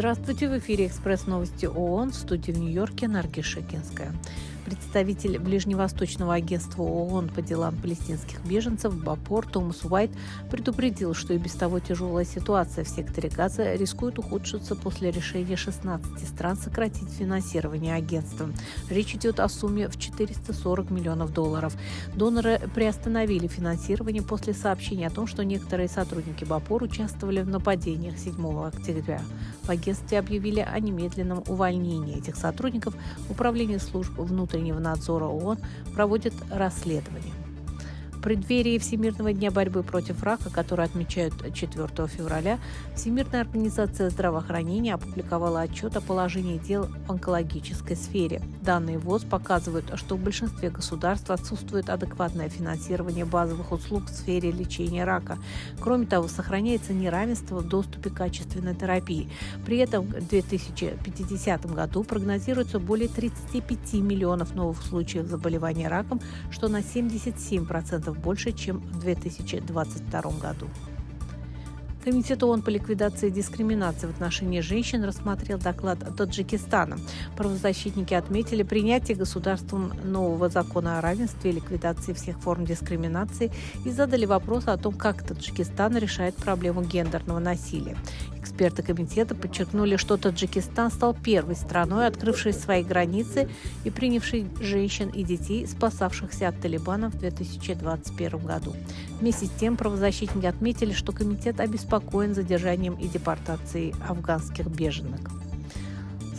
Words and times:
Здравствуйте, 0.00 0.48
в 0.48 0.58
эфире 0.58 0.86
«Экспресс 0.86 1.26
новости 1.26 1.66
ООН» 1.66 2.12
в 2.12 2.14
студии 2.14 2.52
в 2.52 2.58
Нью-Йорке 2.58 3.06
Нарги 3.06 3.42
Шекинская. 3.42 4.14
Представитель 4.70 5.40
Ближневосточного 5.40 6.34
агентства 6.34 6.84
ООН 6.84 7.30
по 7.30 7.42
делам 7.42 7.74
палестинских 7.74 8.40
беженцев 8.44 8.94
Бапор 8.94 9.44
Томас 9.44 9.84
Уайт 9.84 10.12
предупредил, 10.48 11.12
что 11.12 11.34
и 11.34 11.38
без 11.38 11.54
того 11.54 11.80
тяжелая 11.80 12.24
ситуация 12.24 12.84
в 12.84 12.88
секторе 12.88 13.30
Газа 13.30 13.74
рискует 13.74 14.20
ухудшиться 14.20 14.76
после 14.76 15.10
решения 15.10 15.56
16 15.56 16.24
стран 16.24 16.56
сократить 16.56 17.08
финансирование 17.08 17.96
агентства. 17.96 18.48
Речь 18.88 19.12
идет 19.16 19.40
о 19.40 19.48
сумме 19.48 19.88
в 19.88 19.98
440 19.98 20.90
миллионов 20.92 21.32
долларов. 21.34 21.76
Доноры 22.14 22.60
приостановили 22.72 23.48
финансирование 23.48 24.22
после 24.22 24.54
сообщения 24.54 25.08
о 25.08 25.10
том, 25.10 25.26
что 25.26 25.44
некоторые 25.44 25.88
сотрудники 25.88 26.44
Бапор 26.44 26.84
участвовали 26.84 27.40
в 27.42 27.48
нападениях 27.48 28.16
7 28.18 28.66
октября. 28.68 29.20
В 29.64 29.70
агентстве 29.70 30.20
объявили 30.20 30.60
о 30.60 30.78
немедленном 30.78 31.42
увольнении 31.48 32.18
этих 32.18 32.36
сотрудников. 32.36 32.94
Управление 33.28 33.80
служб 33.80 34.12
внутренней 34.16 34.59
внутреннего 34.60 34.78
надзора 34.78 35.24
ООН 35.24 35.58
проводит 35.94 36.34
расследование. 36.50 37.39
Преддверии 38.22 38.78
Всемирного 38.78 39.32
дня 39.32 39.50
борьбы 39.50 39.82
против 39.82 40.22
рака, 40.22 40.50
который 40.50 40.84
отмечают 40.84 41.34
4 41.54 41.88
февраля, 42.06 42.58
Всемирная 42.94 43.40
организация 43.40 44.10
здравоохранения 44.10 44.92
опубликовала 44.92 45.62
отчет 45.62 45.96
о 45.96 46.02
положении 46.02 46.58
дел 46.58 46.84
в 47.06 47.10
онкологической 47.10 47.96
сфере. 47.96 48.42
Данные 48.60 48.98
ВОЗ 48.98 49.24
показывают, 49.24 49.90
что 49.94 50.16
в 50.16 50.20
большинстве 50.20 50.68
государств 50.68 51.30
отсутствует 51.30 51.88
адекватное 51.88 52.50
финансирование 52.50 53.24
базовых 53.24 53.72
услуг 53.72 54.04
в 54.04 54.10
сфере 54.10 54.50
лечения 54.50 55.04
рака. 55.04 55.38
Кроме 55.80 56.04
того, 56.04 56.28
сохраняется 56.28 56.92
неравенство 56.92 57.60
в 57.60 57.68
доступе 57.68 58.10
к 58.10 58.14
качественной 58.14 58.74
терапии. 58.74 59.30
При 59.64 59.78
этом 59.78 60.04
в 60.04 60.28
2050 60.28 61.72
году 61.72 62.04
прогнозируется 62.04 62.78
более 62.78 63.08
35 63.08 63.94
миллионов 63.94 64.54
новых 64.54 64.82
случаев 64.82 65.26
заболевания 65.26 65.88
раком, 65.88 66.20
что 66.50 66.68
на 66.68 66.80
77% 66.80 68.09
больше, 68.18 68.52
чем 68.52 68.78
в 68.78 69.00
2022 69.00 70.20
году. 70.40 70.68
Комитет 72.02 72.42
ООН 72.42 72.62
по 72.62 72.70
ликвидации 72.70 73.28
дискриминации 73.28 74.06
в 74.06 74.10
отношении 74.10 74.60
женщин 74.60 75.04
рассмотрел 75.04 75.58
доклад 75.58 75.98
Таджикистана. 76.16 76.98
Правозащитники 77.36 78.14
отметили 78.14 78.62
принятие 78.62 79.18
государством 79.18 79.92
нового 80.02 80.48
закона 80.48 80.98
о 80.98 81.02
равенстве 81.02 81.50
и 81.50 81.54
ликвидации 81.54 82.14
всех 82.14 82.38
форм 82.38 82.64
дискриминации 82.64 83.52
и 83.84 83.90
задали 83.90 84.24
вопрос 84.24 84.66
о 84.66 84.78
том, 84.78 84.94
как 84.94 85.22
Таджикистан 85.22 85.94
решает 85.98 86.34
проблему 86.36 86.82
гендерного 86.82 87.38
насилия. 87.38 87.98
Эксперты 88.40 88.82
комитета 88.82 89.34
подчеркнули, 89.34 89.96
что 89.96 90.16
Таджикистан 90.16 90.90
стал 90.90 91.12
первой 91.12 91.54
страной, 91.54 92.06
открывшей 92.06 92.54
свои 92.54 92.82
границы 92.82 93.50
и 93.84 93.90
принявшей 93.90 94.46
женщин 94.58 95.10
и 95.10 95.22
детей, 95.22 95.66
спасавшихся 95.66 96.48
от 96.48 96.58
талибана 96.58 97.10
в 97.10 97.18
2021 97.18 98.38
году. 98.38 98.74
Вместе 99.20 99.44
с 99.44 99.50
тем 99.50 99.76
правозащитники 99.76 100.46
отметили, 100.46 100.94
что 100.94 101.12
комитет 101.12 101.60
обеспокоен 101.90 102.34
задержанием 102.34 102.94
и 102.94 103.08
депортацией 103.08 103.94
афганских 104.08 104.66
беженок. 104.66 105.49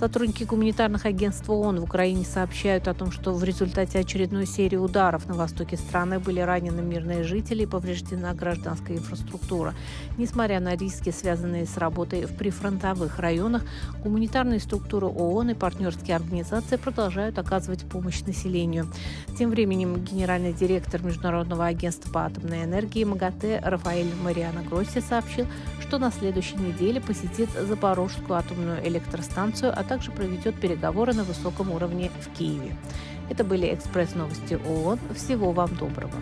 Сотрудники 0.02 0.46
гуманитарных 0.46 1.06
агентств 1.06 1.48
ООН 1.48 1.80
в 1.80 1.84
Украине 1.84 2.26
сообщают 2.26 2.88
о 2.88 2.96
том, 2.96 3.12
что 3.12 3.34
в 3.34 3.44
результате 3.44 4.00
очередной 4.00 4.48
серии 4.48 4.76
ударов 4.78 5.28
на 5.28 5.36
востоке 5.36 5.78
страны 5.78 6.18
были 6.18 6.40
ранены 6.40 6.82
мирные 6.82 7.24
жители 7.24 7.62
и 7.62 7.66
повреждена 7.68 8.34
гражданская 8.34 8.98
инфраструктура. 8.98 9.76
Несмотря 10.18 10.60
на 10.60 10.76
риски, 10.76 11.12
связанные 11.12 11.68
с 11.68 11.78
работой 11.78 12.26
в 12.26 12.36
прифронтовых 12.36 13.20
районах, 13.20 13.62
гуманитарные 14.04 14.60
структуры 14.60 15.06
ООН 15.06 15.52
и 15.52 15.54
партнерские 15.54 16.16
организации 16.16 16.78
продолжают 16.78 17.38
оказывать 17.38 17.88
помощь 17.88 18.22
населению. 18.22 18.88
Тем 19.38 19.52
временем 19.52 20.04
генеральный 20.04 20.52
директор 20.52 21.04
Международного 21.04 21.68
агентства 21.68 22.12
по 22.12 22.26
атомной 22.26 22.64
энергии 22.64 23.04
МАГАТЭ 23.04 23.62
Рафаэль 23.64 24.10
Мариано 24.24 24.64
Гросси 24.64 25.00
сообщил, 25.00 25.46
что 25.80 26.00
на 26.00 26.10
следующей 26.10 26.56
неделе 26.56 27.00
посетит 27.00 27.50
Запорожскую 27.52 28.40
атомную 28.40 28.84
электростанцию, 28.88 29.72
а 29.78 29.91
также 29.92 30.10
проведет 30.14 30.56
переговоры 30.56 31.14
на 31.14 31.26
высоком 31.26 31.70
уровне 31.70 32.12
в 32.22 32.38
Киеве. 32.38 32.74
Это 33.30 33.44
были 33.44 33.74
экспресс-новости 33.76 34.58
ООН. 34.66 35.00
Всего 35.14 35.52
вам 35.52 35.76
доброго. 35.76 36.14